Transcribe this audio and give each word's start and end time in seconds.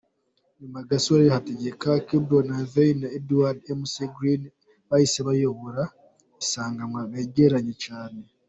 Nyuma 0.59 0.79
Gasore 0.89 1.25
Hategeka, 1.35 1.89
Kibrom 2.07 2.47
Haylay 2.57 2.91
na 3.01 3.07
Edward 3.17 3.59
Mc 3.79 3.93
Greene 4.15 4.47
bahise 4.89 5.19
bayobora 5.27 5.83
isiganwa 6.41 6.99
begeranye 7.11 7.75
cyane. 7.85 8.21